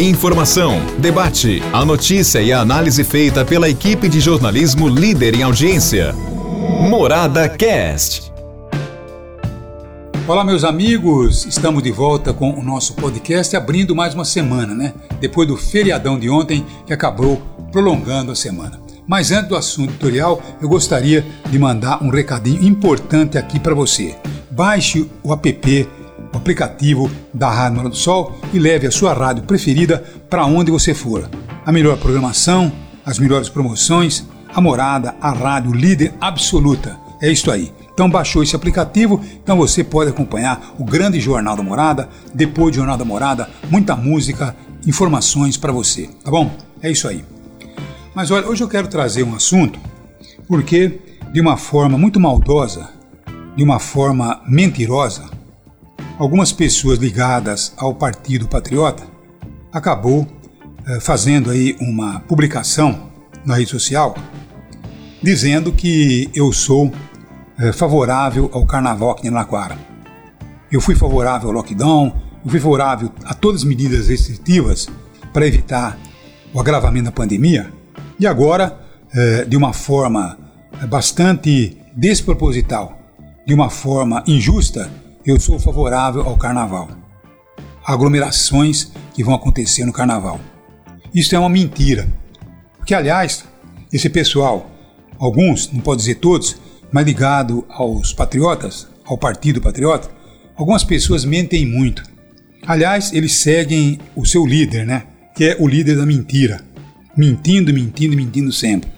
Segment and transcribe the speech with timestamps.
[0.00, 6.12] Informação, debate, a notícia e a análise feita pela equipe de jornalismo líder em audiência.
[6.88, 8.32] Morada Cast.
[10.28, 14.94] Olá, meus amigos, estamos de volta com o nosso podcast, abrindo mais uma semana, né?
[15.20, 17.42] Depois do feriadão de ontem que acabou
[17.72, 18.80] prolongando a semana.
[19.04, 24.14] Mas antes do assunto editorial, eu gostaria de mandar um recadinho importante aqui para você.
[24.48, 25.88] Baixe o app
[26.38, 30.94] aplicativo da Rádio Morada do Sol e leve a sua rádio preferida para onde você
[30.94, 31.28] for.
[31.64, 32.72] A melhor programação,
[33.04, 34.24] as melhores promoções,
[34.54, 36.96] a morada, a rádio líder absoluta.
[37.20, 37.72] É isso aí.
[37.92, 42.76] Então baixou esse aplicativo, então você pode acompanhar o grande Jornal da Morada, depois do
[42.76, 44.54] Jornal da Morada, muita música,
[44.86, 46.50] informações para você, tá bom?
[46.80, 47.24] É isso aí.
[48.14, 49.78] Mas olha, hoje eu quero trazer um assunto
[50.46, 51.00] porque
[51.32, 52.88] de uma forma muito maldosa,
[53.54, 55.24] de uma forma mentirosa,
[56.18, 59.04] algumas pessoas ligadas ao Partido Patriota
[59.72, 60.26] acabou
[60.86, 63.10] eh, fazendo aí uma publicação
[63.44, 64.16] na rede social
[65.22, 66.92] dizendo que eu sou
[67.58, 69.78] eh, favorável ao carnaval aqui em Laquara.
[70.70, 72.12] Eu fui favorável ao lockdown,
[72.44, 74.88] eu fui favorável a todas as medidas restritivas
[75.32, 75.96] para evitar
[76.52, 77.72] o agravamento da pandemia
[78.18, 78.80] e agora,
[79.14, 80.36] eh, de uma forma
[80.88, 82.98] bastante desproposital,
[83.46, 84.90] de uma forma injusta,
[85.30, 86.88] eu sou favorável ao carnaval.
[87.84, 90.40] Aglomerações que vão acontecer no carnaval.
[91.14, 92.08] Isso é uma mentira.
[92.78, 93.44] Porque, aliás,
[93.92, 94.70] esse pessoal,
[95.18, 96.56] alguns, não pode dizer todos,
[96.90, 100.10] mas ligado aos patriotas, ao Partido Patriota,
[100.56, 102.02] algumas pessoas mentem muito.
[102.66, 105.04] Aliás, eles seguem o seu líder, né?
[105.34, 106.60] Que é o líder da mentira.
[107.16, 108.90] Mentindo, mentindo, mentindo sempre.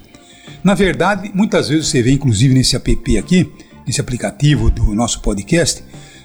[0.63, 3.51] Na verdade, muitas vezes você vê, inclusive nesse app aqui,
[3.87, 5.83] nesse aplicativo do nosso podcast,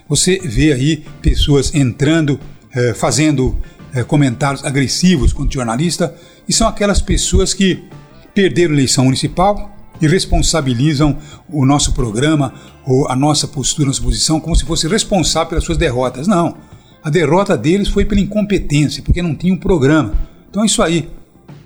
[0.07, 2.39] você vê aí pessoas entrando,
[2.73, 3.57] eh, fazendo
[3.93, 6.15] eh, comentários agressivos contra o jornalista,
[6.47, 7.83] e são aquelas pessoas que
[8.33, 11.17] perderam a eleição municipal e responsabilizam
[11.49, 12.53] o nosso programa
[12.85, 16.27] ou a nossa postura, nossa posição, como se fosse responsável pelas suas derrotas.
[16.27, 16.57] Não.
[17.03, 20.13] A derrota deles foi pela incompetência, porque não tinha um programa.
[20.49, 21.09] Então é isso aí.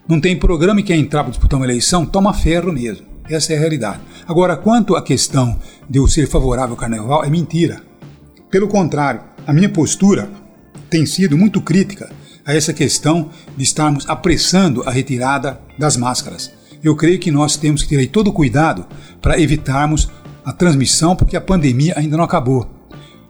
[0.08, 3.06] Não tem programa e quer entrar para disputar uma eleição, toma ferro mesmo.
[3.30, 4.00] Essa é a realidade.
[4.28, 7.89] Agora, quanto à questão de eu ser favorável ao carnaval, é mentira.
[8.50, 10.28] Pelo contrário, a minha postura
[10.90, 12.10] tem sido muito crítica
[12.44, 16.52] a essa questão de estarmos apressando a retirada das máscaras.
[16.84, 18.88] Eu creio que nós temos que ter aí todo o cuidado
[19.22, 20.10] para evitarmos
[20.44, 22.68] a transmissão, porque a pandemia ainda não acabou.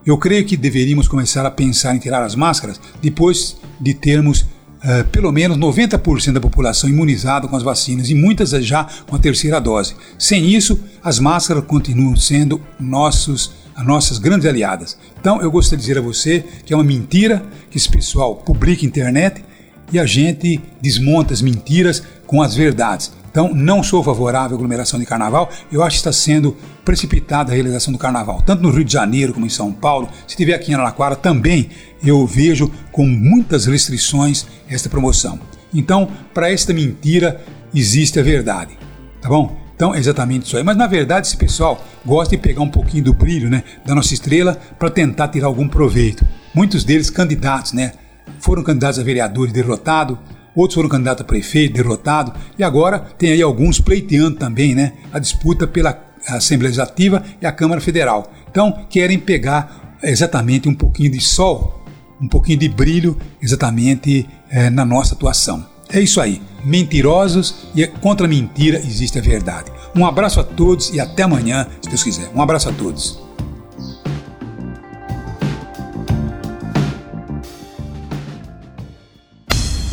[0.05, 5.05] Eu creio que deveríamos começar a pensar em tirar as máscaras depois de termos uh,
[5.11, 9.59] pelo menos 90% da população imunizada com as vacinas e muitas já com a terceira
[9.59, 9.95] dose.
[10.17, 14.97] Sem isso, as máscaras continuam sendo nossos as nossas grandes aliadas.
[15.19, 17.41] Então eu gostaria de dizer a você que é uma mentira
[17.71, 19.43] que esse pessoal publica na internet
[19.91, 23.13] e a gente desmonta as mentiras com as verdades.
[23.31, 27.55] Então não sou favorável à aglomeração de carnaval, eu acho que está sendo precipitada a
[27.55, 30.09] realização do carnaval, tanto no Rio de Janeiro como em São Paulo.
[30.27, 31.69] Se estiver aqui em Araraquara também
[32.03, 35.39] eu vejo com muitas restrições esta promoção.
[35.73, 37.41] Então, para esta mentira
[37.73, 38.77] existe a verdade.
[39.21, 39.68] Tá bom?
[39.79, 40.63] Então é exatamente isso aí.
[40.63, 44.13] Mas na verdade esse pessoal gosta de pegar um pouquinho do brilho né, da nossa
[44.13, 46.27] estrela para tentar tirar algum proveito.
[46.53, 47.93] Muitos deles candidatos, né?
[48.41, 50.17] Foram candidatos a vereadores derrotados,
[50.53, 54.91] outros foram candidatos a prefeito derrotado e agora tem aí alguns pleiteando também, né?
[55.13, 55.97] A disputa pela
[56.27, 58.33] Assembleia Legislativa e a Câmara Federal.
[58.51, 61.85] Então querem pegar exatamente um pouquinho de sol,
[62.21, 65.65] um pouquinho de brilho exatamente é, na nossa atuação.
[65.91, 66.41] É isso aí.
[66.63, 69.71] Mentirosos e contra a mentira existe a verdade.
[69.95, 72.29] Um abraço a todos e até amanhã, se Deus quiser.
[72.35, 73.19] Um abraço a todos.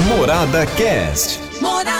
[0.07, 1.41] Morada Cast.
[1.61, 1.96] Morada.